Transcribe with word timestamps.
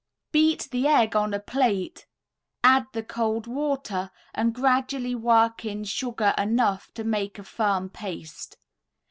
Beat 0.31 0.67
the 0.71 0.87
egg 0.87 1.15
on 1.15 1.31
a 1.31 1.39
plate, 1.39 2.07
add 2.63 2.87
the 2.91 3.03
cold 3.03 3.45
water 3.45 4.09
and 4.33 4.51
gradually 4.51 5.13
work 5.13 5.63
in 5.63 5.83
sugar 5.83 6.33
enough 6.39 6.91
to 6.95 7.03
make 7.03 7.37
a 7.37 7.43
firm 7.43 7.87
paste. 7.87 8.57